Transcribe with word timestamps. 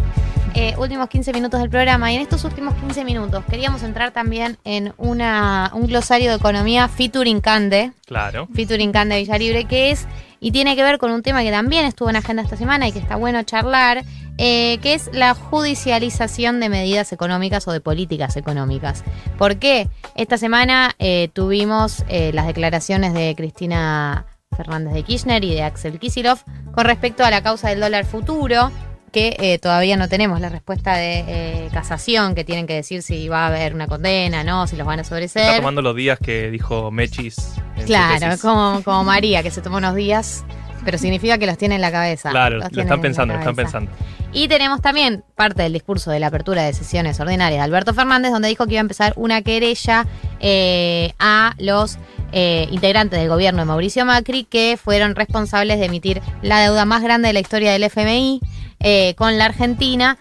Eh, 0.56 0.76
últimos 0.78 1.10
15 1.10 1.34
minutos 1.34 1.60
del 1.60 1.72
programa 1.72 2.12
y 2.12 2.16
en 2.16 2.22
estos 2.22 2.44
últimos 2.44 2.76
15 2.76 3.04
minutos 3.06 3.44
queríamos 3.50 3.82
entrar 3.82 4.12
también 4.12 4.60
en 4.64 4.94
una, 4.98 5.72
un 5.74 5.88
glosario 5.88 6.30
de 6.30 6.36
economía 6.36 6.88
featuring 6.88 7.42
Cande, 7.42 7.92
Claro. 8.06 8.48
featuring 8.54 8.92
Cande 8.92 9.18
Villalibre, 9.18 9.66
que 9.66 9.90
es 9.90 10.06
y 10.40 10.52
tiene 10.52 10.76
que 10.76 10.84
ver 10.84 11.00
con 11.00 11.12
un 11.12 11.24
tema 11.24 11.42
que 11.42 11.50
también 11.50 11.86
estuvo 11.86 12.08
en 12.10 12.18
agenda 12.18 12.44
esta 12.44 12.56
semana 12.56 12.88
y 12.88 12.92
que 12.92 13.00
está 13.00 13.16
bueno 13.16 13.42
charlar, 13.42 14.04
eh, 14.38 14.78
que 14.82 14.94
es 14.96 15.10
la 15.14 15.34
judicialización 15.36 16.60
de 16.60 16.70
medidas 16.70 17.12
económicas 17.14 17.68
o 17.68 17.72
de 17.72 17.82
políticas 17.82 18.36
económicas. 18.38 19.04
¿Por 19.38 19.58
qué? 19.58 19.88
Esta 20.16 20.38
semana 20.38 20.96
eh, 21.00 21.30
tuvimos 21.34 22.04
eh, 22.08 22.32
las 22.34 22.48
declaraciones 22.48 23.14
de 23.14 23.34
Cristina 23.36 24.26
Fernández 24.56 24.94
de 24.94 25.04
Kirchner 25.04 25.44
y 25.44 25.54
de 25.54 25.64
Axel 25.64 26.00
Kisilov 26.00 26.40
con 26.74 26.86
respecto 26.86 27.24
a 27.26 27.30
la 27.32 27.42
causa 27.44 27.70
del 27.70 27.80
dólar 27.80 28.06
futuro, 28.06 28.72
que 29.12 29.36
eh, 29.40 29.60
todavía 29.60 29.96
no 29.98 30.08
tenemos 30.10 30.40
la 30.42 30.50
respuesta 30.50 30.96
de 30.96 31.24
eh, 31.28 31.70
casación, 31.72 32.34
que 32.34 32.44
tienen 32.44 32.66
que 32.66 32.74
decir 32.74 33.04
si 33.04 33.28
va 33.30 33.44
a 33.46 33.48
haber 33.48 33.76
una 33.76 33.88
condena, 33.88 34.44
no, 34.44 34.66
si 34.66 34.76
los 34.76 34.88
van 34.88 34.98
a 35.00 35.02
Está 35.04 35.16
sobreseer. 35.16 35.58
tomando 35.58 35.82
los 35.84 35.96
días 35.96 36.18
que 36.20 36.50
dijo 36.50 36.90
Mechis. 36.90 37.38
en 37.76 37.82
su 37.82 37.86
Claro, 37.88 38.20
tesis. 38.30 38.42
como, 38.42 38.82
como 38.84 39.04
María, 39.04 39.44
que 39.44 39.52
se 39.52 39.62
tomó 39.62 39.78
unos 39.78 39.94
días, 39.96 40.44
pero 40.84 40.98
significa 40.98 41.38
que 41.38 41.46
los 41.46 41.58
tiene 41.58 41.76
en 41.76 41.82
la 41.82 41.92
cabeza. 41.92 42.30
Claro, 42.30 42.58
Los 42.58 42.72
lo 42.72 42.82
están 42.82 43.02
pensando, 43.02 43.34
lo 43.34 43.40
están 43.40 43.56
pensando. 43.56 43.92
Y 44.34 44.48
tenemos 44.48 44.82
también 44.82 45.24
parte 45.36 45.62
del 45.62 45.74
discurso 45.74 46.10
de 46.10 46.20
la 46.20 46.28
apertura 46.28 46.64
de 46.64 46.74
sesiones 46.74 47.20
ordinarias 47.20 47.60
de 47.60 47.64
Alberto 47.64 47.94
Fernández, 47.94 48.32
donde 48.32 48.48
dijo 48.48 48.66
que 48.66 48.74
iba 48.74 48.80
a 48.80 48.82
empezar 48.82 49.14
una 49.16 49.44
querella 49.44 50.08
eh, 50.40 51.14
a 51.20 51.54
los 51.60 52.00
eh, 52.32 52.68
integrantes 52.72 53.20
del 53.20 53.30
gobierno 53.30 53.60
de 53.60 53.66
Mauricio 53.66 54.06
Macri 54.06 54.44
que 54.44 54.78
fueron 54.82 55.16
responsables 55.16 55.80
de 55.80 55.86
emitir 55.86 56.22
la 56.42 56.62
deuda 56.62 56.86
más 56.86 57.04
grande 57.04 57.28
de 57.28 57.34
la 57.34 57.42
historia 57.42 57.72
del 57.72 57.84
FMI 57.84 58.42
eh, 58.80 59.14
con 59.18 59.38
la 59.38 59.46
Argentina. 59.46 60.18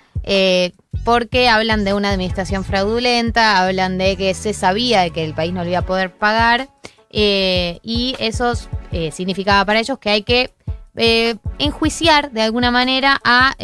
porque 1.04 1.48
hablan 1.48 1.84
de 1.84 1.94
una 1.94 2.10
administración 2.10 2.64
fraudulenta, 2.64 3.58
hablan 3.58 3.98
de 3.98 4.16
que 4.16 4.34
se 4.34 4.52
sabía 4.52 5.00
de 5.00 5.10
que 5.10 5.24
el 5.24 5.34
país 5.34 5.52
no 5.52 5.64
lo 5.64 5.70
iba 5.70 5.80
a 5.80 5.86
poder 5.86 6.12
pagar 6.12 6.68
eh, 7.12 7.78
y 7.82 8.16
eso 8.18 8.52
eh, 8.90 9.12
significaba 9.12 9.64
para 9.64 9.80
ellos 9.80 9.98
que 9.98 10.10
hay 10.10 10.22
que 10.22 10.50
eh, 10.96 11.36
enjuiciar 11.58 12.32
de 12.32 12.42
alguna 12.42 12.70
manera 12.70 13.20
a 13.24 13.54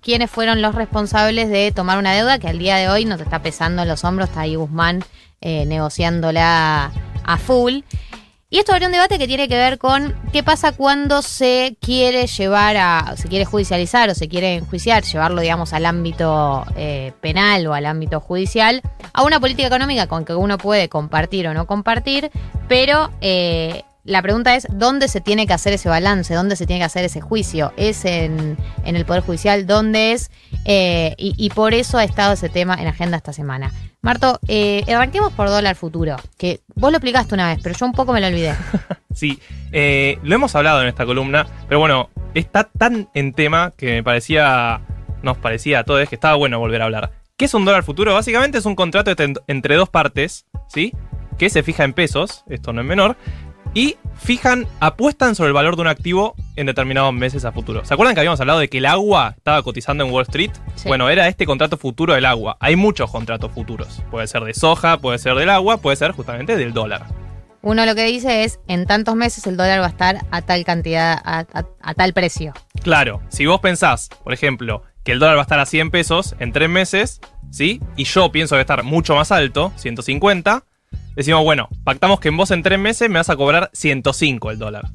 quienes 0.00 0.30
fueron 0.30 0.62
los 0.62 0.74
responsables 0.74 1.48
de 1.48 1.72
tomar 1.72 1.98
una 1.98 2.14
deuda 2.14 2.38
que 2.38 2.48
al 2.48 2.58
día 2.58 2.76
de 2.76 2.88
hoy 2.88 3.04
nos 3.04 3.20
está 3.20 3.42
pesando 3.42 3.82
en 3.82 3.88
los 3.88 4.04
hombros, 4.04 4.28
está 4.28 4.42
ahí 4.42 4.54
Guzmán 4.54 5.04
negociándola 5.40 6.92
a 7.24 7.36
full. 7.38 7.80
Y 8.50 8.58
esto 8.58 8.72
abre 8.72 8.86
un 8.86 8.92
debate 8.92 9.18
que 9.18 9.26
tiene 9.26 9.46
que 9.46 9.56
ver 9.56 9.76
con 9.76 10.18
qué 10.32 10.42
pasa 10.42 10.72
cuando 10.72 11.20
se 11.20 11.76
quiere 11.82 12.26
llevar 12.26 12.78
a, 12.78 13.14
se 13.18 13.28
quiere 13.28 13.44
judicializar 13.44 14.08
o 14.08 14.14
se 14.14 14.26
quiere 14.26 14.54
enjuiciar, 14.54 15.04
llevarlo, 15.04 15.42
digamos, 15.42 15.74
al 15.74 15.84
ámbito 15.84 16.64
eh, 16.74 17.12
penal 17.20 17.66
o 17.66 17.74
al 17.74 17.84
ámbito 17.84 18.20
judicial, 18.20 18.80
a 19.12 19.22
una 19.24 19.38
política 19.38 19.68
económica 19.68 20.06
con 20.06 20.24
que 20.24 20.34
uno 20.34 20.56
puede 20.56 20.88
compartir 20.88 21.46
o 21.46 21.52
no 21.52 21.66
compartir, 21.66 22.30
pero 22.68 23.10
eh, 23.20 23.84
la 24.08 24.22
pregunta 24.22 24.54
es, 24.56 24.66
¿dónde 24.70 25.06
se 25.06 25.20
tiene 25.20 25.46
que 25.46 25.52
hacer 25.52 25.74
ese 25.74 25.88
balance? 25.88 26.32
¿Dónde 26.32 26.56
se 26.56 26.66
tiene 26.66 26.80
que 26.80 26.86
hacer 26.86 27.04
ese 27.04 27.20
juicio? 27.20 27.74
¿Es 27.76 28.06
en, 28.06 28.56
el 28.84 29.04
Poder 29.04 29.22
Judicial? 29.22 29.66
¿Dónde 29.66 30.12
es? 30.12 30.30
Eh, 30.64 31.14
y, 31.18 31.50
por 31.50 31.74
eso 31.74 31.98
ha 31.98 32.04
estado 32.04 32.32
ese 32.32 32.48
tema 32.48 32.74
en 32.74 32.86
agenda 32.86 33.18
esta 33.18 33.34
semana. 33.34 33.70
Marto, 34.00 34.40
eh, 34.48 34.82
arranquemos 34.88 35.32
por 35.34 35.48
dólar 35.48 35.76
futuro, 35.76 36.16
que 36.38 36.60
vos 36.74 36.90
lo 36.90 36.96
explicaste 36.96 37.34
una 37.34 37.48
vez, 37.48 37.58
pero 37.62 37.76
yo 37.76 37.84
un 37.84 37.92
poco 37.92 38.12
me 38.12 38.20
lo 38.20 38.26
olvidé. 38.26 38.54
Sí, 39.14 39.40
eh, 39.72 40.16
lo 40.22 40.36
hemos 40.36 40.54
hablado 40.54 40.80
en 40.80 40.86
esta 40.86 41.04
columna, 41.04 41.44
pero 41.66 41.80
bueno, 41.80 42.08
está 42.34 42.62
tan 42.62 43.08
en 43.14 43.32
tema 43.32 43.72
que 43.76 43.94
me 43.94 44.04
parecía, 44.04 44.80
nos 45.24 45.38
parecía 45.38 45.80
a 45.80 45.84
todos 45.84 46.08
que 46.08 46.14
estaba 46.14 46.36
bueno 46.36 46.60
volver 46.60 46.82
a 46.82 46.84
hablar. 46.84 47.10
¿Qué 47.36 47.46
es 47.46 47.54
un 47.54 47.64
dólar 47.64 47.82
futuro? 47.82 48.14
Básicamente 48.14 48.58
es 48.58 48.64
un 48.64 48.76
contrato 48.76 49.12
entre 49.48 49.74
dos 49.74 49.88
partes, 49.88 50.46
¿sí? 50.68 50.92
Que 51.36 51.50
se 51.50 51.64
fija 51.64 51.82
en 51.82 51.94
pesos, 51.94 52.44
esto 52.48 52.72
no 52.72 52.80
es 52.80 52.86
menor, 52.86 53.16
y 53.74 53.96
fijan, 54.16 54.66
apuestan 54.80 55.34
sobre 55.34 55.48
el 55.48 55.54
valor 55.54 55.76
de 55.76 55.82
un 55.82 55.88
activo 55.88 56.34
en 56.56 56.66
determinados 56.66 57.12
meses 57.14 57.44
a 57.44 57.52
futuro. 57.52 57.84
¿Se 57.84 57.94
acuerdan 57.94 58.14
que 58.14 58.20
habíamos 58.20 58.40
hablado 58.40 58.58
de 58.58 58.68
que 58.68 58.78
el 58.78 58.86
agua 58.86 59.34
estaba 59.36 59.62
cotizando 59.62 60.04
en 60.04 60.10
Wall 60.12 60.22
Street? 60.22 60.50
Sí. 60.74 60.88
Bueno, 60.88 61.08
era 61.08 61.28
este 61.28 61.46
contrato 61.46 61.76
futuro 61.76 62.14
del 62.14 62.24
agua. 62.26 62.56
Hay 62.60 62.76
muchos 62.76 63.10
contratos 63.10 63.52
futuros. 63.52 64.02
Puede 64.10 64.26
ser 64.26 64.42
de 64.44 64.54
soja, 64.54 64.98
puede 64.98 65.18
ser 65.18 65.34
del 65.36 65.50
agua, 65.50 65.76
puede 65.78 65.96
ser 65.96 66.12
justamente 66.12 66.56
del 66.56 66.72
dólar. 66.72 67.06
Uno 67.62 67.84
lo 67.86 67.94
que 67.94 68.04
dice 68.04 68.44
es, 68.44 68.60
en 68.68 68.86
tantos 68.86 69.14
meses 69.16 69.46
el 69.46 69.56
dólar 69.56 69.80
va 69.80 69.86
a 69.86 69.90
estar 69.90 70.18
a 70.30 70.42
tal 70.42 70.64
cantidad, 70.64 71.20
a, 71.24 71.40
a- 71.40 71.66
a 71.82 71.94
tal 71.94 72.12
precio. 72.12 72.52
Claro, 72.82 73.20
si 73.28 73.46
vos 73.46 73.60
pensás, 73.60 74.08
por 74.24 74.32
ejemplo, 74.32 74.82
que 75.04 75.12
el 75.12 75.18
dólar 75.18 75.36
va 75.36 75.40
a 75.40 75.42
estar 75.42 75.58
a 75.58 75.66
100 75.66 75.90
pesos 75.90 76.34
en 76.38 76.52
tres 76.52 76.68
meses, 76.68 77.20
¿sí? 77.50 77.80
Y 77.96 78.04
yo 78.04 78.30
pienso 78.30 78.54
que 78.54 78.58
va 78.58 78.60
a 78.60 78.62
estar 78.62 78.82
mucho 78.84 79.14
más 79.16 79.32
alto, 79.32 79.72
150, 79.76 80.64
decimos, 81.18 81.42
bueno, 81.42 81.68
pactamos 81.84 82.20
que 82.20 82.28
en 82.28 82.36
vos 82.36 82.50
en 82.52 82.62
tres 82.62 82.78
meses 82.78 83.10
me 83.10 83.18
vas 83.18 83.28
a 83.28 83.36
cobrar 83.36 83.70
105 83.72 84.50
el 84.52 84.58
dólar. 84.58 84.88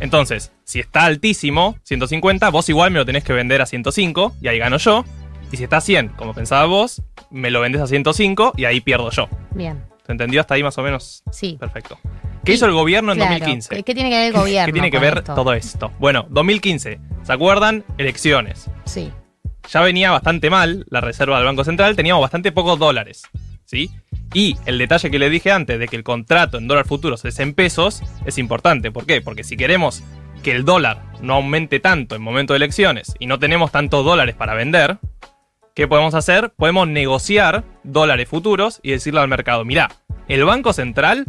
Entonces, 0.00 0.52
si 0.64 0.80
está 0.80 1.04
altísimo, 1.04 1.76
150, 1.84 2.50
vos 2.50 2.68
igual 2.68 2.90
me 2.90 2.98
lo 2.98 3.06
tenés 3.06 3.24
que 3.24 3.32
vender 3.32 3.62
a 3.62 3.66
105 3.66 4.34
y 4.40 4.48
ahí 4.48 4.58
gano 4.58 4.76
yo. 4.78 5.04
Y 5.52 5.56
si 5.56 5.64
está 5.64 5.76
a 5.76 5.80
100, 5.80 6.08
como 6.10 6.34
pensaba 6.34 6.66
vos, 6.66 7.02
me 7.30 7.50
lo 7.50 7.60
vendés 7.60 7.80
a 7.80 7.86
105 7.86 8.54
y 8.56 8.64
ahí 8.64 8.80
pierdo 8.80 9.10
yo. 9.10 9.28
Bien, 9.52 9.84
¿Se 10.04 10.12
entendió 10.12 10.40
hasta 10.40 10.54
ahí 10.54 10.62
más 10.62 10.76
o 10.76 10.82
menos? 10.82 11.22
sí. 11.30 11.56
Perfecto. 11.58 11.98
¿Qué 12.44 12.52
hizo 12.52 12.66
el 12.66 12.72
gobierno 12.72 13.12
en 13.12 13.18
Claro, 13.18 13.32
2015? 13.32 13.82
¿Qué, 13.82 13.94
tiene 13.94 14.10
que 14.10 14.16
ver 14.16 14.26
el 14.26 14.32
gobierno? 14.34 14.66
¿Qué 14.66 14.72
tiene 14.72 14.90
que 14.90 14.98
ver 14.98 15.18
esto? 15.18 15.34
todo 15.34 15.54
esto? 15.54 15.92
Bueno, 15.98 16.26
2015. 16.28 17.00
¿Se 17.22 17.32
acuerdan? 17.32 17.84
Elecciones. 17.96 18.68
Sí, 18.84 19.10
ya 19.70 19.80
venía 19.80 20.10
bastante 20.10 20.50
mal 20.50 20.84
la 20.90 21.00
reserva 21.00 21.36
del 21.36 21.46
Banco 21.46 21.64
Central, 21.64 21.96
teníamos 21.96 22.20
bastante 22.20 22.52
pocos 22.52 22.78
dólares, 22.78 23.22
¿sí? 23.64 23.90
Y 24.34 24.56
el 24.66 24.78
detalle 24.78 25.10
que 25.10 25.18
les 25.20 25.30
dije 25.30 25.52
antes 25.52 25.78
de 25.78 25.86
que 25.86 25.94
el 25.94 26.02
contrato 26.02 26.58
en 26.58 26.66
dólar 26.66 26.86
futuros 26.86 27.24
es 27.24 27.38
en 27.38 27.54
pesos 27.54 28.02
es 28.26 28.36
importante. 28.36 28.90
¿Por 28.90 29.06
qué? 29.06 29.22
Porque 29.22 29.44
si 29.44 29.56
queremos 29.56 30.02
que 30.42 30.50
el 30.50 30.64
dólar 30.64 31.02
no 31.22 31.34
aumente 31.34 31.78
tanto 31.78 32.16
en 32.16 32.22
momento 32.22 32.52
de 32.52 32.58
elecciones 32.58 33.14
y 33.20 33.26
no 33.26 33.38
tenemos 33.38 33.70
tantos 33.70 34.04
dólares 34.04 34.34
para 34.34 34.54
vender, 34.54 34.98
¿qué 35.74 35.86
podemos 35.86 36.14
hacer? 36.14 36.52
Podemos 36.56 36.88
negociar 36.88 37.64
dólares 37.84 38.28
futuros 38.28 38.80
y 38.82 38.90
decirle 38.90 39.20
al 39.20 39.28
mercado, 39.28 39.64
mirá, 39.64 39.90
el 40.28 40.44
Banco 40.44 40.72
Central 40.72 41.26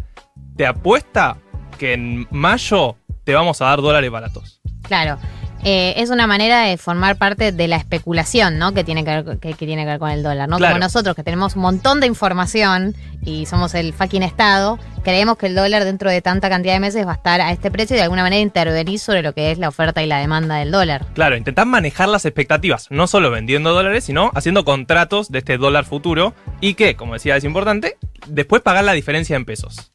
te 0.58 0.66
apuesta 0.66 1.38
que 1.78 1.94
en 1.94 2.28
mayo 2.32 2.98
te 3.24 3.36
vamos 3.36 3.62
a 3.62 3.66
dar 3.66 3.82
dólares 3.82 4.10
baratos. 4.10 4.62
claro. 4.82 5.20
Eh, 5.68 5.96
es 5.98 6.12
una 6.12 6.28
manera 6.28 6.62
de 6.62 6.78
formar 6.78 7.18
parte 7.18 7.52
de 7.52 7.68
la 7.68 7.76
especulación, 7.78 8.60
¿no? 8.60 8.76
Que 8.76 8.84
tiene 8.84 9.04
que 9.04 9.10
ver, 9.10 9.40
que, 9.40 9.56
que 9.56 9.66
tiene 9.66 9.82
que 9.82 9.90
ver 9.90 10.00
con 10.00 10.12
el 10.12 10.22
dólar, 10.22 10.48
¿no? 10.48 10.58
Claro. 10.58 10.74
Como 10.74 10.80
nosotros 10.80 11.16
que 11.16 11.24
tenemos 11.24 11.56
un 11.56 11.64
montón 11.64 12.00
de 12.00 12.06
información 12.06 12.94
y 13.24 13.48
somos 13.48 13.74
el 13.74 13.92
fucking 13.92 14.22
Estado, 14.22 14.78
creemos 15.04 15.38
que 15.38 15.48
el 15.48 15.56
dólar 15.56 15.84
dentro 15.84 16.12
de 16.12 16.22
tanta 16.22 16.50
cantidad 16.50 16.76
de 16.76 16.82
meses 16.82 17.08
va 17.08 17.14
a 17.14 17.16
estar 17.16 17.42
a 17.42 17.52
este 17.52 17.72
precio 17.72 17.96
y 17.96 17.98
de 17.98 18.04
alguna 18.04 18.22
manera 18.22 18.44
intervenir 18.44 19.00
sobre 19.00 19.24
lo 19.24 19.34
que 19.34 19.50
es 19.50 19.58
la 19.58 19.70
oferta 19.70 20.04
y 20.04 20.06
la 20.06 20.20
demanda 20.20 20.58
del 20.58 20.70
dólar. 20.70 21.08
Claro, 21.16 21.36
intentar 21.36 21.66
manejar 21.66 22.10
las 22.10 22.26
expectativas, 22.26 22.86
no 22.92 23.08
solo 23.08 23.32
vendiendo 23.32 23.74
dólares, 23.74 24.04
sino 24.04 24.30
haciendo 24.36 24.66
contratos 24.66 25.32
de 25.32 25.40
este 25.40 25.58
dólar 25.58 25.86
futuro 25.86 26.36
y 26.62 26.76
que, 26.76 26.96
como 26.96 27.14
decía, 27.14 27.38
es 27.38 27.44
importante, 27.44 27.98
después 28.28 28.62
pagar 28.62 28.84
la 28.84 28.94
diferencia 28.94 29.36
en 29.36 29.46
pesos. 29.46 29.92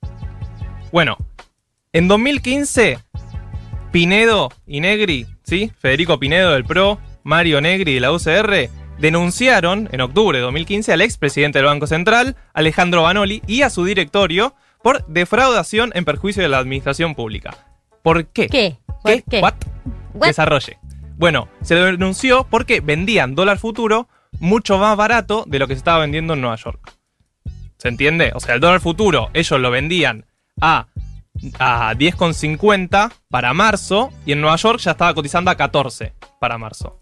Bueno, 0.91 1.17
en 1.93 2.09
2015, 2.09 2.99
Pinedo 3.93 4.51
y 4.67 4.81
Negri, 4.81 5.27
¿sí? 5.51 5.73
Federico 5.81 6.21
Pinedo 6.21 6.53
del 6.53 6.65
PRO, 6.65 7.01
Mario 7.25 7.61
Negri 7.61 7.95
de 7.95 8.01
la 8.01 8.13
UCR, 8.13 8.71
denunciaron 9.01 9.89
en 9.91 10.01
octubre 10.01 10.39
de 10.39 10.45
2015 10.45 10.93
al 10.93 11.01
expresidente 11.01 11.59
del 11.59 11.67
Banco 11.67 11.89
Central, 11.89 12.37
Alejandro 12.55 13.03
Banoli, 13.03 13.43
y 13.49 13.63
a 13.63 13.71
su 13.71 13.85
directorio 13.85 14.55
por 14.81 15.05
defraudación 15.09 15.91
en 15.97 16.05
perjuicio 16.05 16.41
de 16.41 16.49
la 16.49 16.59
administración 16.59 17.17
pública. 17.17 17.67
¿Por 18.05 18.27
qué? 18.27 18.47
¿Qué? 18.47 18.79
¿Qué? 19.05 19.25
¿Qué? 19.29 19.41
What? 19.41 19.55
What? 20.15 20.29
Desarrolle. 20.29 20.79
Bueno, 21.17 21.49
se 21.63 21.75
lo 21.75 21.85
denunció 21.85 22.47
porque 22.49 22.81
vendían 22.81 23.35
dólar 23.35 23.59
futuro 23.59 24.09
mucho 24.39 24.79
más 24.79 24.97
barato 24.97 25.43
de 25.49 25.59
lo 25.59 25.67
que 25.67 25.75
se 25.75 25.79
estaba 25.79 25.99
vendiendo 25.99 26.35
en 26.35 26.43
Nueva 26.43 26.57
York. 26.57 26.93
¿Se 27.77 27.89
entiende? 27.89 28.31
O 28.37 28.41
sea, 28.41 28.55
el 28.55 28.61
dólar 28.61 28.81
futuro 28.81 29.31
ellos 29.35 29.59
lo 29.59 29.73
vendían 29.73 30.27
a, 30.61 30.87
a 31.59 31.95
10,50 31.95 33.13
para 33.29 33.53
marzo 33.55 34.11
y 34.27 34.33
en 34.33 34.41
Nueva 34.41 34.57
York 34.57 34.79
ya 34.81 34.93
estaba 34.93 35.15
cotizando 35.15 35.51
a 35.51 35.57
14 35.57 36.13
para 36.41 36.59
marzo. 36.59 37.01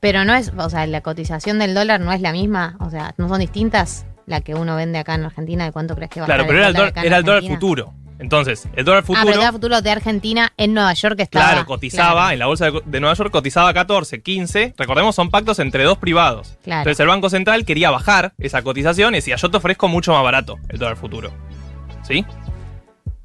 Pero 0.00 0.24
no 0.24 0.34
es, 0.34 0.52
o 0.56 0.70
sea, 0.70 0.86
la 0.86 1.02
cotización 1.02 1.58
del 1.58 1.74
dólar 1.74 2.00
no 2.00 2.12
es 2.12 2.20
la 2.20 2.32
misma, 2.32 2.76
o 2.80 2.90
sea, 2.90 3.14
no 3.18 3.28
son 3.28 3.40
distintas 3.40 4.06
la 4.26 4.40
que 4.40 4.54
uno 4.54 4.76
vende 4.76 4.98
acá 4.98 5.14
en 5.14 5.24
Argentina 5.24 5.64
de 5.64 5.72
cuánto 5.72 5.94
crees 5.94 6.10
que 6.10 6.20
va 6.20 6.24
a 6.24 6.26
Claro, 6.26 6.44
pero 6.46 6.58
era 6.58 6.68
el, 6.68 6.74
dólar 6.74 6.92
era 7.04 7.16
el 7.18 7.24
dólar 7.24 7.42
futuro. 7.42 7.92
Entonces, 8.20 8.68
el 8.76 8.84
dólar 8.84 9.02
Ah, 9.02 9.06
futuro. 9.06 9.20
pero 9.22 9.32
el 9.32 9.38
dólar 9.38 9.52
futuro 9.52 9.80
de 9.82 9.90
Argentina 9.90 10.52
en 10.58 10.74
Nueva 10.74 10.92
York 10.92 11.16
estaba. 11.20 11.50
Claro, 11.52 11.66
cotizaba, 11.66 12.12
Claro. 12.12 12.30
en 12.32 12.38
la 12.38 12.46
bolsa 12.46 12.70
de, 12.70 12.82
de 12.84 13.00
Nueva 13.00 13.14
York 13.14 13.30
cotizaba 13.30 13.72
14, 13.72 14.22
15. 14.22 14.74
Recordemos, 14.76 15.14
son 15.14 15.30
pactos 15.30 15.58
entre 15.58 15.84
dos 15.84 15.96
privados. 15.98 16.58
Claro. 16.62 16.82
Entonces 16.82 17.00
el 17.00 17.08
Banco 17.08 17.30
Central 17.30 17.64
quería 17.64 17.90
bajar 17.90 18.34
esa 18.38 18.60
cotización 18.62 19.14
y 19.14 19.18
decía, 19.18 19.36
yo 19.36 19.50
te 19.50 19.56
ofrezco 19.56 19.88
mucho 19.88 20.12
más 20.12 20.22
barato 20.22 20.58
el 20.68 20.78
dólar 20.78 20.96
futuro. 20.96 21.32
¿Sí? 22.02 22.24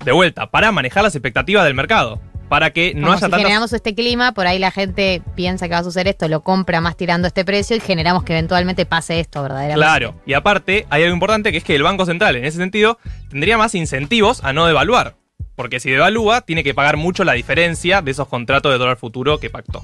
De 0.06 0.12
vuelta, 0.12 0.52
para 0.52 0.72
manejar 0.72 1.04
las 1.04 1.16
expectativas 1.16 1.66
del 1.66 1.74
mercado. 1.74 2.22
Para 2.48 2.70
que 2.70 2.94
no 2.94 3.02
Como 3.02 3.12
haya 3.14 3.18
si 3.18 3.22
tantas... 3.22 3.40
generamos 3.40 3.74
este 3.74 3.96
clima, 3.96 4.32
por 4.34 4.46
ahí 4.46 4.60
la 4.60 4.70
gente 4.70 5.24
piensa 5.36 5.68
que 5.68 5.74
va 5.74 5.80
a 5.80 5.84
suceder 5.84 6.08
esto, 6.08 6.28
lo 6.28 6.44
compra 6.44 6.80
más 6.80 6.96
tirando 6.96 7.28
este 7.28 7.44
precio 7.44 7.76
y 7.76 7.80
generamos 7.80 8.24
que 8.24 8.34
eventualmente 8.34 8.86
pase 8.86 9.20
esto 9.20 9.42
verdaderamente. 9.42 9.84
Claro, 9.84 10.22
y 10.28 10.34
aparte 10.34 10.86
hay 10.92 11.02
algo 11.02 11.16
importante 11.16 11.52
que 11.52 11.58
es 11.58 11.64
que 11.64 11.76
el 11.76 11.82
Banco 11.82 12.06
Central 12.06 12.36
en 12.36 12.46
ese 12.46 12.60
sentido 12.60 13.00
tendría 13.32 13.58
más 13.58 13.74
incentivos 13.74 14.44
a 14.44 14.54
no 14.54 14.68
devaluar. 14.68 15.16
Porque 15.56 15.80
si 15.80 15.90
devalúa, 15.90 16.42
tiene 16.42 16.64
que 16.64 16.76
pagar 16.76 16.98
mucho 16.98 17.24
la 17.24 17.34
diferencia 17.34 18.04
de 18.04 18.12
esos 18.12 18.28
contratos 18.28 18.72
de 18.72 18.78
dólar 18.78 18.98
futuro 18.98 19.40
que 19.40 19.50
pactó. 19.50 19.84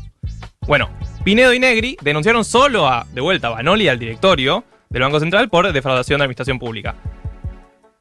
Bueno, 0.67 0.89
Pinedo 1.23 1.53
y 1.53 1.59
Negri 1.59 1.97
denunciaron 2.01 2.45
solo 2.45 2.87
a, 2.87 3.07
de 3.11 3.21
vuelta, 3.21 3.47
a 3.47 3.51
Banoli 3.51 3.85
y 3.85 3.87
al 3.87 3.97
directorio 3.97 4.65
del 4.89 5.01
Banco 5.01 5.19
Central 5.19 5.49
por 5.49 5.71
defraudación 5.73 6.19
de 6.19 6.25
administración 6.25 6.59
pública. 6.59 6.95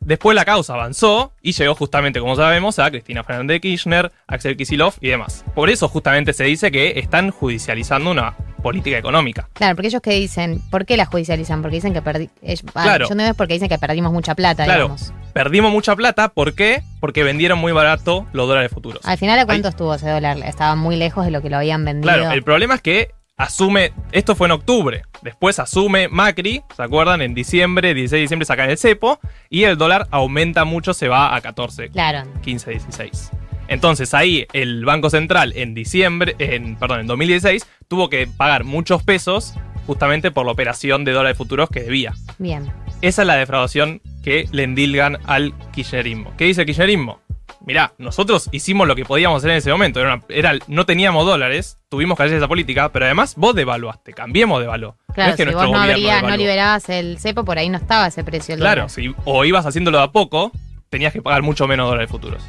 Después 0.00 0.34
la 0.34 0.44
causa 0.46 0.74
avanzó 0.74 1.32
y 1.42 1.52
llegó 1.52 1.74
justamente, 1.74 2.20
como 2.20 2.34
sabemos, 2.34 2.78
a 2.78 2.90
Cristina 2.90 3.22
Fernández 3.22 3.56
de 3.56 3.60
Kirchner, 3.60 4.10
Axel 4.26 4.56
Kicillof 4.56 4.96
y 5.00 5.08
demás. 5.08 5.44
Por 5.54 5.68
eso 5.70 5.88
justamente 5.88 6.32
se 6.32 6.44
dice 6.44 6.70
que 6.72 6.98
están 6.98 7.30
judicializando 7.30 8.10
una 8.10 8.34
política 8.62 8.96
económica. 8.98 9.48
Claro, 9.52 9.76
porque 9.76 9.88
ellos 9.88 10.00
que 10.02 10.12
dicen, 10.12 10.60
¿por 10.70 10.86
qué 10.86 10.96
la 10.96 11.04
judicializan? 11.06 11.60
Porque 11.62 11.76
dicen 11.76 11.92
que 11.92 12.02
perdí. 12.02 12.30
ellos- 12.42 12.62
ah, 12.74 12.82
Claro. 12.82 13.08
Yo 13.08 13.14
no 13.14 13.22
es 13.24 13.34
porque 13.34 13.54
dicen 13.54 13.68
que 13.68 13.78
perdimos 13.78 14.12
mucha 14.12 14.34
plata, 14.34 14.64
Claro, 14.64 14.84
digamos. 14.84 15.12
perdimos 15.34 15.70
mucha 15.70 15.94
plata, 15.94 16.28
¿por 16.30 16.54
qué? 16.54 16.82
Porque 16.98 17.22
vendieron 17.22 17.58
muy 17.58 17.72
barato 17.72 18.26
los 18.32 18.48
dólares 18.48 18.70
futuros. 18.72 19.04
Al 19.04 19.18
final, 19.18 19.38
¿a 19.38 19.44
cuánto 19.46 19.68
estuvo 19.68 19.94
ese 19.94 20.08
dólar? 20.08 20.38
Estaba 20.44 20.76
muy 20.76 20.96
lejos 20.96 21.24
de 21.26 21.30
lo 21.30 21.42
que 21.42 21.50
lo 21.50 21.58
habían 21.58 21.84
vendido. 21.84 22.12
Claro, 22.12 22.32
el 22.32 22.42
problema 22.42 22.74
es 22.74 22.80
que 22.82 23.10
asume, 23.40 23.92
esto 24.12 24.36
fue 24.36 24.48
en 24.48 24.52
octubre, 24.52 25.02
después 25.22 25.58
asume 25.58 26.08
Macri, 26.08 26.62
¿se 26.76 26.82
acuerdan? 26.82 27.22
En 27.22 27.32
diciembre, 27.32 27.94
16 27.94 28.10
de 28.10 28.20
diciembre 28.20 28.44
sacan 28.44 28.68
el 28.68 28.76
cepo 28.76 29.18
y 29.48 29.64
el 29.64 29.78
dólar 29.78 30.08
aumenta 30.10 30.64
mucho, 30.66 30.92
se 30.92 31.08
va 31.08 31.34
a 31.34 31.40
14, 31.40 31.88
Claro. 31.88 32.28
15, 32.42 32.70
16. 32.70 33.30
Entonces 33.68 34.12
ahí 34.12 34.46
el 34.52 34.84
Banco 34.84 35.08
Central 35.08 35.54
en 35.56 35.74
diciembre, 35.74 36.34
en, 36.38 36.76
perdón, 36.76 37.00
en 37.00 37.06
2016 37.06 37.66
tuvo 37.88 38.10
que 38.10 38.26
pagar 38.26 38.64
muchos 38.64 39.02
pesos 39.02 39.54
justamente 39.86 40.30
por 40.30 40.44
la 40.44 40.52
operación 40.52 41.04
de 41.04 41.12
dólares 41.12 41.38
futuros 41.38 41.70
que 41.70 41.80
debía. 41.80 42.12
Bien. 42.38 42.70
Esa 43.00 43.22
es 43.22 43.26
la 43.26 43.36
defraudación 43.36 44.02
que 44.22 44.48
le 44.52 44.64
endilgan 44.64 45.16
al 45.24 45.54
kirchnerismo. 45.72 46.34
¿Qué 46.36 46.44
dice 46.44 46.60
el 46.62 46.66
kirchnerismo? 46.66 47.20
Mirá, 47.66 47.92
nosotros 47.98 48.48
hicimos 48.52 48.88
lo 48.88 48.96
que 48.96 49.04
podíamos 49.04 49.38
hacer 49.38 49.50
en 49.50 49.56
ese 49.58 49.70
momento. 49.70 50.00
Era 50.00 50.14
una- 50.14 50.24
era- 50.28 50.52
no 50.66 50.86
teníamos 50.86 51.26
dólares, 51.26 51.76
tuvimos 51.90 52.16
que 52.16 52.22
hacer 52.24 52.36
esa 52.38 52.48
política, 52.48 52.88
pero 52.90 53.04
además 53.04 53.34
vos 53.36 53.54
devaluaste, 53.54 54.12
cambiemos 54.14 54.60
de 54.60 54.66
valor. 54.66 54.94
Claro, 55.14 55.30
es 55.30 55.36
que 55.36 55.42
si 55.42 55.46
nuestro 55.50 55.68
vos 55.68 55.76
no, 55.76 55.82
abrías, 55.82 56.22
no 56.22 56.36
liberabas 56.36 56.88
el 56.88 57.18
cepo, 57.18 57.44
por 57.44 57.58
ahí 57.58 57.68
no 57.68 57.76
estaba 57.76 58.06
ese 58.06 58.24
precio. 58.24 58.54
del 58.54 58.60
Claro, 58.62 58.88
si, 58.88 59.14
o 59.24 59.44
ibas 59.44 59.66
haciéndolo 59.66 59.98
de 59.98 60.04
a 60.04 60.08
poco, 60.08 60.52
tenías 60.88 61.12
que 61.12 61.20
pagar 61.20 61.42
mucho 61.42 61.68
menos 61.68 61.88
dólares 61.88 62.10
futuros. 62.10 62.42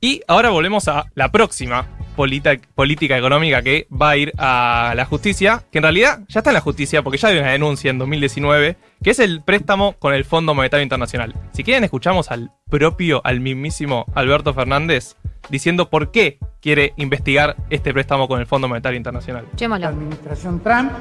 Y 0.00 0.22
ahora 0.28 0.50
volvemos 0.50 0.86
a 0.86 1.06
la 1.16 1.30
próxima 1.32 1.88
política 2.18 3.16
económica 3.16 3.62
que 3.62 3.86
va 3.90 4.10
a 4.10 4.16
ir 4.16 4.32
a 4.36 4.92
la 4.96 5.04
justicia, 5.04 5.62
que 5.70 5.78
en 5.78 5.84
realidad 5.84 6.20
ya 6.28 6.40
está 6.40 6.50
en 6.50 6.54
la 6.54 6.60
justicia 6.60 7.02
porque 7.02 7.18
ya 7.18 7.28
hay 7.28 7.38
una 7.38 7.52
denuncia 7.52 7.90
en 7.90 7.98
2019, 7.98 8.76
que 9.02 9.10
es 9.10 9.18
el 9.20 9.42
préstamo 9.42 9.92
con 9.92 10.12
el 10.14 10.24
Fondo 10.24 10.54
Monetario 10.54 10.82
Internacional. 10.82 11.34
Si 11.52 11.62
quieren, 11.62 11.84
escuchamos 11.84 12.30
al 12.30 12.50
propio, 12.68 13.20
al 13.24 13.40
mismísimo 13.40 14.04
Alberto 14.14 14.52
Fernández 14.52 15.14
diciendo 15.48 15.88
por 15.88 16.10
qué 16.10 16.38
quiere 16.60 16.92
investigar 16.96 17.56
este 17.70 17.92
préstamo 17.92 18.28
con 18.28 18.40
el 18.40 18.46
Fondo 18.46 18.68
Monetario 18.68 18.96
Internacional. 18.96 19.46
La 19.58 19.88
administración 19.88 20.60
Trump 20.60 20.92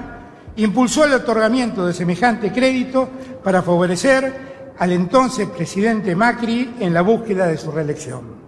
impulsó 0.58 1.06
el 1.06 1.14
otorgamiento 1.14 1.86
de 1.86 1.94
semejante 1.94 2.52
crédito 2.52 3.10
para 3.44 3.62
favorecer 3.62 4.74
al 4.78 4.92
entonces 4.92 5.48
presidente 5.50 6.16
Macri 6.16 6.76
en 6.80 6.94
la 6.94 7.02
búsqueda 7.02 7.48
de 7.48 7.58
su 7.58 7.72
reelección. 7.72 8.47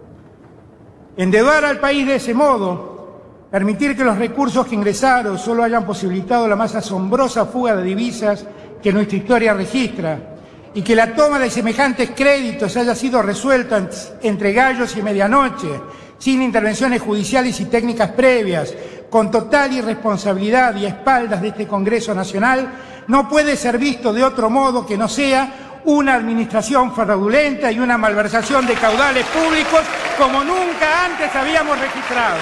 Endeudar 1.20 1.66
al 1.66 1.78
país 1.78 2.06
de 2.06 2.14
ese 2.14 2.32
modo, 2.32 3.44
permitir 3.50 3.94
que 3.94 4.04
los 4.04 4.16
recursos 4.16 4.66
que 4.66 4.74
ingresaron 4.74 5.38
solo 5.38 5.62
hayan 5.62 5.84
posibilitado 5.84 6.48
la 6.48 6.56
más 6.56 6.74
asombrosa 6.74 7.44
fuga 7.44 7.76
de 7.76 7.82
divisas 7.82 8.46
que 8.82 8.90
nuestra 8.90 9.18
historia 9.18 9.52
registra, 9.52 10.18
y 10.72 10.80
que 10.80 10.94
la 10.96 11.14
toma 11.14 11.38
de 11.38 11.50
semejantes 11.50 12.12
créditos 12.16 12.74
haya 12.78 12.94
sido 12.94 13.20
resuelta 13.20 13.78
ent- 13.78 14.12
entre 14.22 14.54
gallos 14.54 14.96
y 14.96 15.02
medianoche, 15.02 15.68
sin 16.16 16.40
intervenciones 16.40 17.02
judiciales 17.02 17.60
y 17.60 17.66
técnicas 17.66 18.12
previas, 18.12 18.72
con 19.10 19.30
total 19.30 19.74
irresponsabilidad 19.74 20.74
y 20.76 20.86
a 20.86 20.88
espaldas 20.88 21.42
de 21.42 21.48
este 21.48 21.66
Congreso 21.66 22.14
Nacional, 22.14 22.72
no 23.08 23.28
puede 23.28 23.58
ser 23.58 23.76
visto 23.76 24.14
de 24.14 24.24
otro 24.24 24.48
modo 24.48 24.86
que 24.86 24.96
no 24.96 25.06
sea 25.06 25.69
una 25.84 26.14
administración 26.14 26.94
fraudulenta 26.94 27.72
y 27.72 27.78
una 27.78 27.96
malversación 27.98 28.66
de 28.66 28.74
caudales 28.74 29.24
públicos 29.26 29.82
como 30.18 30.44
nunca 30.44 31.06
antes 31.06 31.34
habíamos 31.34 31.78
registrado. 31.78 32.38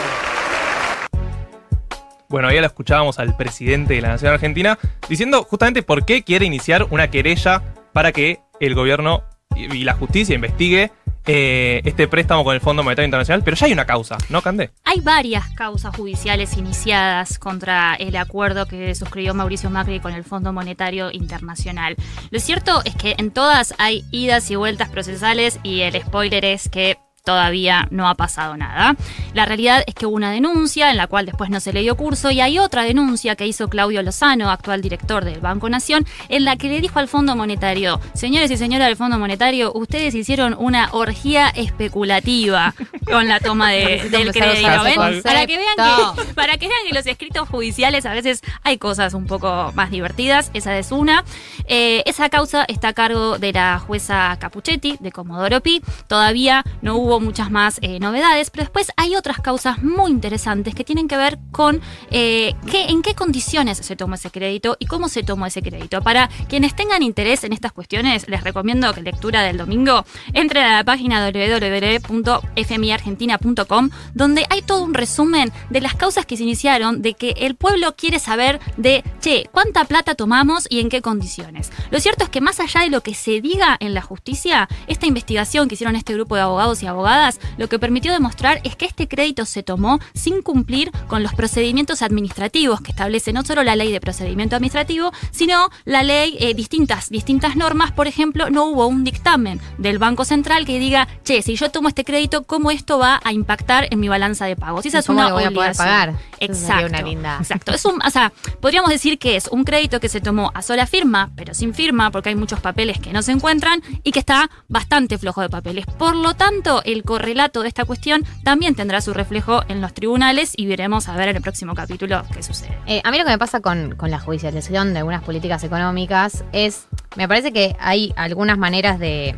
Bueno, 2.29 2.52
ya 2.52 2.61
lo 2.61 2.67
escuchábamos 2.67 3.19
al 3.19 3.37
presidente 3.37 3.94
de 3.94 4.02
la 4.02 4.08
Nación 4.08 4.35
Argentina 4.35 4.79
diciendo 5.08 5.44
justamente 5.44 5.82
por 5.82 6.05
qué 6.05 6.23
quiere 6.23 6.44
iniciar 6.44 6.87
una 6.90 7.11
querella 7.11 7.62
para 7.93 8.12
que 8.12 8.40
el 8.61 8.75
gobierno 8.75 9.23
y 9.56 9.84
la 9.84 9.94
justicia 9.94 10.34
investigue 10.34 10.93
eh, 11.29 11.83
este 11.85 12.09
préstamo 12.09 12.43
con 12.43 12.55
el 12.55 12.61
Fondo 12.61 12.83
Monetario 12.83 13.07
Internacional. 13.07 13.43
Pero 13.45 13.57
ya 13.57 13.67
hay 13.67 13.73
una 13.73 13.85
causa, 13.85 14.17
¿no, 14.31 14.43
Candé? 14.43 14.71
Hay 14.85 15.01
varias 15.01 15.49
causas 15.51 15.95
judiciales 15.95 16.57
iniciadas 16.57 17.39
contra 17.39 17.95
el 17.95 18.17
acuerdo 18.17 18.67
que 18.67 18.95
suscribió 18.95 19.35
Mauricio 19.35 19.71
Macri 19.71 20.01
con 20.01 20.15
el 20.15 20.25
Fondo 20.25 20.53
Monetario 20.53 21.11
Internacional. 21.13 21.97
Lo 22.31 22.41
cierto 22.41 22.83
es 22.85 22.95
que 22.97 23.15
en 23.19 23.31
todas 23.31 23.75
hay 23.79 24.05
idas 24.11 24.51
y 24.51 24.57
vueltas 24.57 24.89
procesales 24.89 25.61
y 25.63 25.83
el 25.83 26.01
spoiler 26.01 26.45
es 26.45 26.69
que 26.69 26.97
todavía 27.33 27.87
no 27.91 28.09
ha 28.09 28.15
pasado 28.15 28.57
nada. 28.57 28.97
La 29.35 29.45
realidad 29.45 29.85
es 29.87 29.95
que 29.95 30.07
hubo 30.07 30.17
una 30.17 30.31
denuncia 30.31 30.91
en 30.91 30.97
la 30.97 31.07
cual 31.09 31.27
después 31.27 31.51
no 31.51 31.61
se 31.61 31.75
le 31.75 31.83
dio 31.83 31.95
curso 31.95 32.31
y 32.31 32.41
hay 32.41 32.59
otra 32.59 32.85
denuncia 32.85 33.37
que 33.37 33.47
hizo 33.47 33.69
Claudio 33.69 34.03
Lozano, 34.03 34.49
actual 34.51 34.81
director 34.81 35.27
del 35.27 35.41
Banco 35.41 35.69
Nación, 35.69 36.07
en 36.31 36.47
la 36.47 36.57
que 36.57 36.69
le 36.69 36.81
dijo 36.81 36.99
al 36.99 37.07
Fondo 37.07 37.37
Monetario, 37.37 38.01
señores 38.15 38.51
y 38.51 38.57
señoras 38.57 38.87
del 38.89 38.97
Fondo 38.97 39.19
Monetario, 39.19 39.73
ustedes 39.75 40.15
hicieron 40.15 40.57
una 40.59 40.89
orgía 40.93 41.51
especulativa 41.51 42.75
con 43.05 43.29
la 43.29 43.41
toma 43.41 43.73
de- 43.73 44.09
del 44.11 44.33
crédito. 44.33 44.83
¿ven? 44.85 45.23
Para 45.23 45.47
que 45.47 45.59
vean 45.59 45.77
que 46.17 46.33
para 46.35 46.57
que 46.57 46.69
vean 46.69 46.81
que 46.89 46.95
los 46.95 47.07
escritos 47.07 47.47
judiciales 47.47 48.07
a 48.07 48.15
veces 48.15 48.41
hay 48.63 48.79
cosas 48.79 49.13
un 49.13 49.27
poco 49.27 49.70
más 49.75 49.91
divertidas, 49.91 50.51
esa 50.55 50.79
es 50.79 50.93
una. 50.93 51.25
Eh, 51.67 52.03
esa 52.06 52.31
causa 52.31 52.65
está 52.69 52.89
a 52.89 52.93
cargo 52.94 53.39
de 53.39 53.53
la 53.53 53.79
jueza 53.79 54.35
Capuchetti, 54.41 54.97
de 55.01 55.13
Comodoro 55.13 55.61
Pi. 55.61 55.82
Todavía 56.06 56.65
no 56.81 56.97
hubo 56.97 57.18
muchas 57.20 57.51
más 57.51 57.79
eh, 57.82 58.01
novedades, 58.01 58.51
pero 58.51 58.65
después 58.65 58.91
hay 58.96 59.17
otras 59.17 59.41
causas 59.41 59.82
muy 59.82 60.10
interesantes 60.10 60.75
que 60.75 60.84
tienen 60.84 61.08
que 61.08 61.17
ver 61.17 61.39
con 61.53 61.81
eh, 62.10 62.55
qué, 62.70 62.87
en 62.87 63.03
qué 63.03 63.15
condiciones 63.15 63.79
se 63.79 63.96
tomó 63.96 64.15
ese 64.15 64.31
crédito 64.31 64.77
y 64.79 64.87
cómo 64.87 65.08
se 65.08 65.22
tomó 65.22 65.46
ese 65.46 65.63
crédito. 65.63 66.03
Para 66.03 66.29
quienes 66.48 66.77
tengan 66.77 67.03
interés 67.03 67.44
en 67.44 67.53
estas 67.53 67.72
cuestiones, 67.72 68.29
les 68.29 68.43
recomiendo 68.43 68.93
que 68.93 69.03
lectura 69.03 69.43
del 69.43 69.56
domingo 69.56 70.05
entren 70.32 70.65
a 70.65 70.79
la 70.79 70.84
página 70.84 71.31
www.fmiargentina.com, 71.31 73.91
donde 74.15 74.46
hay 74.51 74.63
todo 74.63 74.82
un 74.82 74.94
resumen 74.94 75.53
de 75.70 75.81
las 75.81 75.94
causas 75.94 76.27
que 76.27 76.37
se 76.37 76.43
iniciaron, 76.44 77.03
de 77.03 77.15
que 77.15 77.34
el 77.39 77.55
pueblo 77.55 77.94
quiere 77.96 78.19
saber 78.19 78.60
de, 78.77 79.05
che, 79.20 79.48
cuánta 79.53 79.84
plata 79.84 80.15
tomamos 80.15 80.67
y 80.69 80.81
en 80.81 80.89
qué 80.89 81.03
condiciones. 81.03 81.70
Lo 81.91 82.01
cierto 82.01 82.25
es 82.25 82.31
que 82.31 82.41
más 82.41 82.60
allá 82.60 82.82
de 82.82 82.91
lo 82.91 83.03
que 83.03 83.15
se 83.15 83.41
diga 83.41 83.77
en 83.81 83.94
la 83.94 84.03
justicia, 84.03 84.69
esta 84.87 85.06
investigación 85.06 85.69
que 85.69 85.75
hicieron 85.75 85.96
este 85.96 86.15
grupo 86.15 86.37
de 86.37 86.43
abogados 86.43 86.82
y 86.82 86.87
abogadas, 86.98 87.38
lo 87.56 87.69
que 87.69 87.78
permitió 87.78 88.12
demostrar 88.12 88.60
es 88.64 88.74
que 88.76 88.86
este 88.86 89.06
crédito 89.08 89.44
se 89.44 89.62
tomó 89.62 90.00
sin 90.14 90.43
cumplir 90.43 90.90
con 91.06 91.22
los 91.22 91.32
procedimientos 91.34 92.02
administrativos 92.02 92.81
que 92.81 92.90
establece 92.90 93.32
no 93.32 93.44
solo 93.44 93.62
la 93.62 93.76
ley 93.76 93.93
de 93.93 94.00
procedimiento 94.00 94.56
administrativo, 94.56 95.12
sino 95.31 95.70
la 95.84 96.02
ley, 96.02 96.36
eh, 96.40 96.55
distintas, 96.55 97.08
distintas 97.10 97.56
normas. 97.56 97.93
Por 97.93 98.06
ejemplo, 98.06 98.50
no 98.50 98.64
hubo 98.67 98.86
un 98.86 99.05
dictamen 99.05 99.60
del 99.78 99.98
Banco 99.98 100.24
Central 100.24 100.67
que 100.67 100.78
diga, 100.78 101.06
che, 101.24 101.43
si 101.43 101.56
yo 101.56 101.70
tomo 101.70 101.88
este 101.88 102.05
crédito, 102.05 102.43
¿cómo 102.44 102.70
esto 102.70 102.98
va 102.98 103.20
a 103.24 103.32
impactar 103.32 103.86
en 103.90 104.00
mi 104.00 104.08
balanza 104.08 104.46
de 104.46 104.56
pagos? 104.56 104.84
Y 104.84 104.88
esa 104.88 104.98
¿Y 104.98 105.00
es 105.00 105.06
cómo 105.06 105.20
una 105.20 105.28
lo 105.28 105.34
voy 105.34 105.44
a 105.44 105.50
poder 105.50 105.70
obligación. 105.70 105.86
pagar? 105.86 106.14
Exacto. 106.40 106.86
una 106.86 107.02
linda- 107.02 107.38
Exacto. 107.40 107.72
Es 107.72 107.84
un, 107.84 108.00
o 108.05 108.10
sea, 108.10 108.32
podríamos 108.60 108.90
decir 108.90 109.19
que 109.19 109.36
es 109.36 109.48
un 109.48 109.64
crédito 109.64 110.00
que 110.00 110.08
se 110.08 110.20
tomó 110.20 110.50
a 110.55 110.62
sola 110.62 110.86
firma, 110.86 111.31
pero 111.36 111.55
sin 111.55 111.74
firma, 111.74 112.10
porque 112.10 112.31
hay 112.31 112.34
muchos 112.34 112.60
papeles 112.60 112.98
que 112.98 113.12
no 113.12 113.22
se 113.22 113.32
encuentran 113.32 113.82
y 114.02 114.12
que 114.12 114.19
está 114.19 114.50
bastante 114.69 115.19
flojo 115.19 115.40
de 115.43 115.48
papeles. 115.48 115.86
Por 115.98 116.14
lo 116.17 116.34
tanto, 116.34 116.82
el 116.93 117.05
correlato 117.05 117.63
de 117.63 117.69
esta 117.69 117.85
cuestión 117.85 118.25
también 118.45 118.75
tendrá 118.75 119.01
su 119.01 119.13
reflejo 119.15 119.63
en 119.69 119.81
los 119.81 119.93
tribunales 119.95 120.53
y 120.57 120.67
veremos 120.67 121.09
a 121.09 121.17
ver 121.17 121.29
en 121.29 121.37
el 121.37 121.43
próximo 121.43 121.75
capítulo 121.75 122.23
qué 122.35 122.43
sucede. 122.43 122.77
Eh, 122.87 123.01
a 123.05 123.11
mí 123.11 123.19
lo 123.19 123.25
que 123.25 123.31
me 123.31 123.39
pasa 123.39 123.61
con, 123.61 123.95
con 123.97 124.11
la 124.11 124.19
judicialización 124.19 124.93
de 124.93 125.01
algunas 125.01 125.23
políticas 125.23 125.63
económicas 125.65 126.45
es, 126.53 126.87
me 127.17 127.29
parece 127.29 127.53
que 127.53 127.77
hay 127.79 128.13
algunas 128.17 128.59
maneras 128.59 128.99
de, 128.99 129.37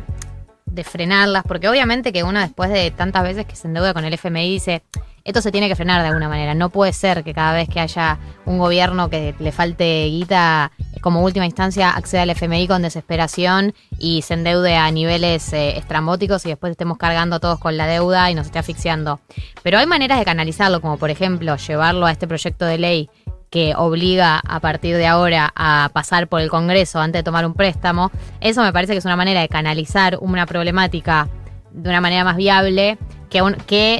de 0.65 0.83
frenarlas, 0.83 1.43
porque 1.47 1.67
obviamente 1.67 2.13
que 2.13 2.23
uno 2.23 2.39
después 2.39 2.69
de 2.69 2.91
tantas 2.91 3.23
veces 3.23 3.45
que 3.45 3.55
se 3.55 3.67
endeuda 3.67 3.93
con 3.93 4.05
el 4.05 4.13
FMI 4.13 4.49
dice, 4.49 4.83
esto 5.23 5.41
se 5.41 5.51
tiene 5.51 5.67
que 5.67 5.75
frenar 5.75 6.01
de 6.01 6.07
alguna 6.07 6.29
manera. 6.29 6.53
No 6.55 6.69
puede 6.69 6.93
ser 6.93 7.23
que 7.23 7.33
cada 7.33 7.53
vez 7.53 7.69
que 7.69 7.79
haya 7.79 8.17
un 8.45 8.57
gobierno 8.57 9.09
que 9.09 9.35
le 9.37 9.51
falte 9.51 10.05
guita, 10.05 10.71
como 11.01 11.21
última 11.21 11.45
instancia 11.45 11.89
acceda 11.89 12.21
al 12.21 12.29
FMI 12.29 12.67
con 12.67 12.81
desesperación 12.81 13.73
y 13.99 14.21
se 14.21 14.35
endeude 14.35 14.75
a 14.75 14.89
niveles 14.91 15.51
eh, 15.53 15.77
estrambóticos 15.77 16.45
y 16.45 16.49
después 16.49 16.71
estemos 16.71 16.97
cargando 16.97 17.39
todos 17.39 17.59
con 17.59 17.75
la 17.77 17.87
deuda 17.87 18.31
y 18.31 18.35
nos 18.35 18.45
esté 18.45 18.59
asfixiando. 18.59 19.19
Pero 19.63 19.79
hay 19.79 19.85
maneras 19.85 20.19
de 20.19 20.25
canalizarlo, 20.25 20.81
como 20.81 20.97
por 20.97 21.09
ejemplo 21.09 21.55
llevarlo 21.57 22.05
a 22.05 22.11
este 22.11 22.27
proyecto 22.27 22.65
de 22.65 22.77
ley 22.77 23.09
que 23.49 23.73
obliga 23.75 24.39
a 24.47 24.61
partir 24.61 24.95
de 24.95 25.07
ahora 25.07 25.51
a 25.55 25.89
pasar 25.91 26.27
por 26.27 26.39
el 26.39 26.49
Congreso 26.49 26.99
antes 26.99 27.19
de 27.19 27.23
tomar 27.23 27.45
un 27.45 27.53
préstamo, 27.53 28.09
eso 28.39 28.63
me 28.63 28.71
parece 28.71 28.93
que 28.93 28.99
es 28.99 29.05
una 29.05 29.17
manera 29.17 29.41
de 29.41 29.49
canalizar 29.49 30.17
una 30.21 30.45
problemática 30.45 31.27
de 31.71 31.89
una 31.89 32.01
manera 32.01 32.23
más 32.23 32.37
viable 32.37 32.97
que, 33.31 33.41
un- 33.41 33.55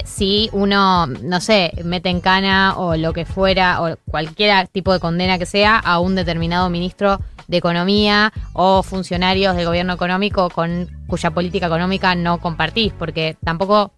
si 0.06 0.50
uno, 0.52 1.08
no 1.08 1.42
sé, 1.42 1.72
mete 1.84 2.10
en 2.10 2.22
cana 2.22 2.76
o 2.78 2.96
lo 2.98 3.14
que 3.14 3.26
fuera, 3.26 3.82
o 3.82 3.96
cualquier 4.10 4.68
tipo 4.68 4.94
de 4.94 5.00
condena 5.00 5.40
que 5.40 5.46
sea, 5.46 5.78
a 5.80 6.00
un 6.00 6.16
determinado 6.16 6.70
ministro 6.70 7.20
de 7.48 7.58
Economía 7.58 8.32
o 8.54 8.84
funcionarios 8.84 9.56
del 9.56 9.66
gobierno 9.66 9.94
económico 9.94 10.50
con 10.50 10.88
cuya 11.08 11.32
política 11.32 11.66
económica 11.68 12.14
no 12.16 12.40
compartís, 12.40 12.94
porque 12.94 13.36
tampoco 13.44 13.94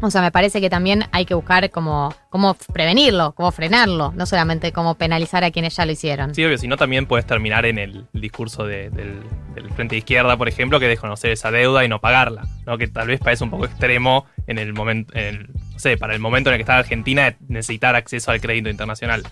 o 0.00 0.12
sea, 0.12 0.22
me 0.22 0.30
parece 0.30 0.60
que 0.60 0.70
también 0.70 1.06
hay 1.10 1.24
que 1.24 1.34
buscar 1.34 1.70
cómo, 1.72 2.14
cómo 2.30 2.54
prevenirlo, 2.72 3.32
cómo 3.32 3.50
frenarlo, 3.50 4.12
no 4.14 4.26
solamente 4.26 4.70
cómo 4.70 4.94
penalizar 4.94 5.42
a 5.42 5.50
quienes 5.50 5.74
ya 5.74 5.84
lo 5.86 5.90
hicieron. 5.90 6.36
Sí, 6.36 6.44
obvio, 6.44 6.56
si 6.56 6.68
no 6.68 6.76
también 6.76 7.06
puedes 7.06 7.26
terminar 7.26 7.66
en 7.66 7.78
el 7.78 8.06
discurso 8.12 8.64
de- 8.64 8.90
del, 8.90 9.20
del 9.56 9.68
Frente 9.70 9.96
de 9.96 9.98
Izquierda, 9.98 10.36
por 10.36 10.46
ejemplo, 10.48 10.78
que 10.78 10.86
desconocer 10.86 11.32
esa 11.32 11.50
deuda 11.50 11.84
y 11.84 11.88
no 11.88 11.98
pagarla, 12.00 12.44
¿no? 12.64 12.78
Que 12.78 12.86
tal 12.86 13.08
vez 13.08 13.18
parece 13.18 13.42
un 13.42 13.50
poco 13.50 13.64
extremo 13.64 14.24
en 14.48 14.58
el 14.58 14.72
momento, 14.72 15.14
en 15.16 15.24
el- 15.24 15.48
no 15.72 15.78
sé, 15.78 15.96
para 15.96 16.12
el 16.14 16.18
momento 16.20 16.50
en 16.50 16.54
el 16.54 16.58
que 16.58 16.62
está 16.62 16.78
Argentina 16.78 17.36
necesitar 17.48 17.94
acceso 17.94 18.32
al 18.32 18.40
crédito 18.40 18.68
internacional. 18.68 19.22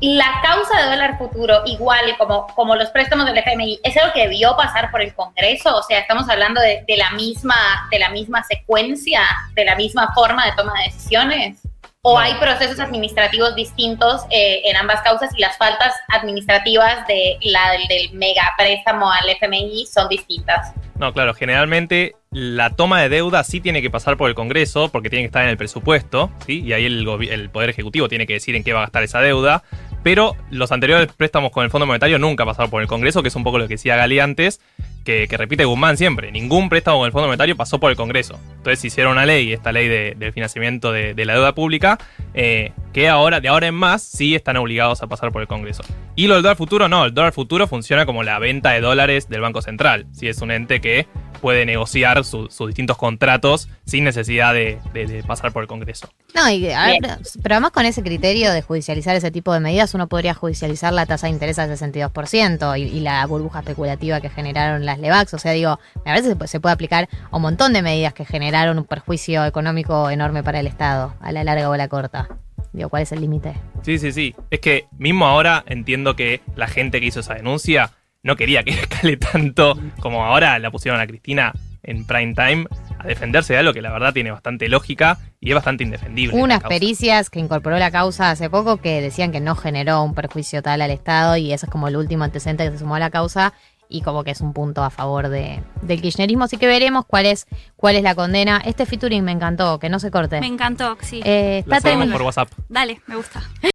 la 0.00 0.40
causa 0.42 0.82
de 0.82 0.90
dólar 0.90 1.18
futuro, 1.18 1.62
igual 1.66 2.16
como, 2.18 2.46
como 2.48 2.74
los 2.76 2.90
préstamos 2.90 3.26
del 3.26 3.38
FMI, 3.38 3.80
¿es 3.82 3.96
algo 3.96 4.12
que 4.12 4.22
debió 4.22 4.56
pasar 4.56 4.90
por 4.90 5.00
el 5.00 5.14
Congreso? 5.14 5.76
O 5.76 5.82
sea, 5.82 6.00
estamos 6.00 6.28
hablando 6.28 6.60
de, 6.60 6.84
de 6.86 6.96
la, 6.96 7.10
misma, 7.10 7.54
de 7.90 7.98
la 7.98 8.10
misma 8.10 8.42
secuencia, 8.44 9.22
de 9.54 9.64
la 9.64 9.76
misma 9.76 10.12
forma 10.14 10.44
de 10.44 10.52
toma 10.52 10.72
de 10.78 10.92
decisiones. 10.92 11.58
¿O 12.06 12.18
hay 12.18 12.34
procesos 12.34 12.80
administrativos 12.80 13.54
distintos 13.54 14.26
eh, 14.28 14.60
en 14.66 14.76
ambas 14.76 15.00
causas 15.00 15.30
y 15.34 15.40
las 15.40 15.56
faltas 15.56 15.94
administrativas 16.08 17.06
de 17.06 17.38
la 17.40 17.70
del, 17.70 17.88
del 17.88 18.12
mega 18.12 18.52
préstamo 18.58 19.10
al 19.10 19.26
FMI 19.30 19.86
son 19.86 20.10
distintas? 20.10 20.74
No, 20.96 21.14
claro, 21.14 21.32
generalmente 21.32 22.14
la 22.34 22.70
toma 22.70 23.00
de 23.00 23.08
deuda 23.08 23.44
sí 23.44 23.60
tiene 23.60 23.80
que 23.80 23.90
pasar 23.90 24.16
por 24.16 24.28
el 24.28 24.34
Congreso 24.34 24.90
porque 24.90 25.08
tiene 25.08 25.22
que 25.22 25.26
estar 25.26 25.44
en 25.44 25.50
el 25.50 25.56
presupuesto. 25.56 26.30
Y 26.48 26.72
ahí 26.72 26.84
el, 26.84 27.06
el 27.30 27.48
Poder 27.48 27.70
Ejecutivo 27.70 28.08
tiene 28.08 28.26
que 28.26 28.34
decir 28.34 28.56
en 28.56 28.64
qué 28.64 28.72
va 28.72 28.80
a 28.80 28.82
gastar 28.82 29.04
esa 29.04 29.20
deuda. 29.20 29.62
Pero 30.02 30.36
los 30.50 30.70
anteriores 30.72 31.08
préstamos 31.16 31.50
con 31.52 31.64
el 31.64 31.70
Fondo 31.70 31.86
Monetario 31.86 32.18
nunca 32.18 32.44
pasaron 32.44 32.70
por 32.70 32.82
el 32.82 32.88
Congreso, 32.88 33.22
que 33.22 33.28
es 33.28 33.36
un 33.36 33.44
poco 33.44 33.58
lo 33.58 33.66
que 33.68 33.74
decía 33.74 33.96
Gali 33.96 34.18
antes, 34.18 34.60
que, 35.04 35.26
repite 35.30 35.64
Guzmán 35.64 35.96
siempre. 35.96 36.30
Ningún 36.30 36.68
préstamo 36.68 36.98
con 36.98 37.06
el 37.06 37.12
Fondo 37.12 37.28
Monetario 37.28 37.56
pasó 37.56 37.78
por 37.80 37.90
el 37.90 37.96
Congreso. 37.96 38.38
Entonces 38.56 38.84
hicieron 38.84 39.12
una 39.12 39.24
ley, 39.24 39.52
esta 39.54 39.72
ley 39.72 39.88
de- 39.88 40.14
del 40.18 40.32
financiamiento 40.34 40.92
de, 40.92 41.14
de 41.14 41.24
la 41.24 41.34
deuda 41.34 41.54
pública, 41.54 41.98
eh, 42.34 42.72
que 42.92 43.08
ahora, 43.08 43.40
de 43.40 43.48
ahora 43.48 43.66
en 43.68 43.74
más, 43.76 44.02
sí 44.02 44.34
están 44.34 44.56
obligados 44.58 45.02
a 45.02 45.06
pasar 45.06 45.32
por 45.32 45.40
el 45.40 45.48
Congreso. 45.48 45.82
Y 46.16 46.26
lo 46.26 46.34
del 46.34 46.42
dólar 46.42 46.56
futuro, 46.58 46.88
no, 46.88 47.06
el 47.06 47.14
dólar 47.14 47.32
futuro 47.32 47.66
funciona 47.66 48.04
como 48.04 48.22
la 48.24 48.38
venta 48.38 48.72
de 48.72 48.80
dólares 48.82 49.28
del 49.30 49.40
Banco 49.40 49.62
Central. 49.62 50.06
Sí, 50.12 50.28
es 50.28 50.38
un 50.42 50.50
ente 50.50 50.80
que 50.82 51.06
puede 51.44 51.66
negociar 51.66 52.24
su- 52.24 52.48
sus 52.50 52.68
distintos 52.68 52.96
contratos 52.96 53.68
sin 53.84 54.02
necesidad 54.02 54.54
de, 54.54 54.78
de- 54.94 55.06
de 55.06 55.22
pasar 55.22 55.52
por 55.52 55.62
el 55.62 55.68
Congreso. 55.68 56.08
No, 56.34 56.48
y, 56.48 56.70
a 56.70 56.86
ver, 56.86 56.90
Bien. 56.92 57.02
pero, 57.02 57.16
pero 57.42 57.54
además 57.56 57.70
con 57.72 57.84
ese 57.84 58.02
criterio 58.02 58.50
de 58.50 58.62
judicializar 58.62 59.14
ese 59.14 59.30
tipo 59.30 59.52
de 59.52 59.60
medidas, 59.60 59.92
uno 59.92 60.08
podría 60.08 60.32
judicializar 60.32 60.94
la 60.94 61.04
tasa 61.04 61.26
de 61.26 61.34
interés 61.34 61.58
al 61.58 61.68
62% 61.68 62.78
y, 62.78 62.82
y 62.84 63.00
la 63.00 63.26
burbuja 63.26 63.58
especulativa 63.58 64.22
que 64.22 64.30
generaron 64.30 64.86
las 64.86 64.98
LEVAX. 64.98 65.34
O 65.34 65.38
sea, 65.38 65.52
digo, 65.52 65.78
a 66.06 66.12
veces 66.12 66.28
se 66.28 66.36
puede, 66.36 66.48
se 66.48 66.60
puede 66.60 66.72
aplicar 66.72 67.10
a 67.30 67.36
un 67.36 67.42
montón 67.42 67.74
de 67.74 67.82
medidas 67.82 68.14
que 68.14 68.24
generaron 68.24 68.78
un 68.78 68.84
perjuicio 68.84 69.44
económico 69.44 70.08
enorme 70.08 70.42
para 70.42 70.60
el 70.60 70.66
Estado, 70.66 71.14
a 71.20 71.30
la 71.30 71.44
larga 71.44 71.68
o 71.68 71.74
a 71.74 71.76
la 71.76 71.88
corta. 71.88 72.26
Digo, 72.72 72.88
¿cuál 72.88 73.02
es 73.02 73.12
el 73.12 73.20
límite? 73.20 73.54
Sí, 73.82 73.98
sí, 73.98 74.12
sí. 74.12 74.34
Es 74.50 74.60
que 74.60 74.86
mismo 74.98 75.26
ahora 75.26 75.62
entiendo 75.66 76.16
que 76.16 76.40
la 76.56 76.68
gente 76.68 77.00
que 77.00 77.06
hizo 77.06 77.20
esa 77.20 77.34
denuncia 77.34 77.90
no 78.24 78.34
quería 78.34 78.64
que 78.64 78.70
escale 78.80 79.16
tanto 79.16 79.78
como 80.00 80.24
ahora 80.24 80.58
la 80.58 80.72
pusieron 80.72 81.00
a 81.00 81.06
Cristina 81.06 81.52
en 81.84 82.06
prime 82.06 82.34
time 82.34 82.66
a 82.98 83.06
defenderse 83.06 83.52
de 83.52 83.58
algo 83.60 83.72
que 83.72 83.82
la 83.82 83.92
verdad 83.92 84.12
tiene 84.12 84.30
bastante 84.30 84.68
lógica 84.68 85.18
y 85.38 85.50
es 85.50 85.54
bastante 85.54 85.84
indefendible. 85.84 86.34
Unas 86.36 86.62
pericias 86.62 87.28
que 87.28 87.38
incorporó 87.38 87.78
la 87.78 87.90
causa 87.90 88.30
hace 88.30 88.48
poco 88.48 88.78
que 88.78 89.02
decían 89.02 89.30
que 89.30 89.40
no 89.40 89.54
generó 89.54 90.02
un 90.02 90.14
perjuicio 90.14 90.62
tal 90.62 90.80
al 90.80 90.90
Estado 90.90 91.36
y 91.36 91.52
eso 91.52 91.66
es 91.66 91.72
como 91.72 91.86
el 91.86 91.96
último 91.96 92.24
antecedente 92.24 92.64
que 92.64 92.72
se 92.72 92.78
sumó 92.78 92.96
a 92.96 92.98
la 92.98 93.10
causa 93.10 93.52
y 93.88 94.00
como 94.00 94.24
que 94.24 94.30
es 94.30 94.40
un 94.40 94.52
punto 94.52 94.82
a 94.82 94.90
favor 94.90 95.28
de, 95.28 95.62
del 95.82 96.00
kirchnerismo. 96.00 96.44
Así 96.44 96.56
que 96.56 96.66
veremos 96.66 97.04
cuál 97.06 97.26
es, 97.26 97.46
cuál 97.76 97.96
es 97.96 98.02
la 98.02 98.14
condena. 98.14 98.60
Este 98.64 98.86
featuring 98.86 99.22
me 99.22 99.32
encantó, 99.32 99.78
que 99.78 99.88
no 99.88 99.98
se 99.98 100.10
corte. 100.10 100.40
Me 100.40 100.46
encantó, 100.46 100.96
sí. 101.00 101.20
Eh, 101.24 101.64
está 101.66 101.80
por 102.10 102.22
WhatsApp. 102.22 102.50
Dale, 102.68 103.00
me 103.06 103.16
gusta. 103.16 103.42